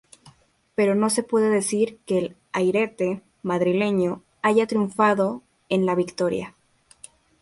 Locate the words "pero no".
0.73-1.11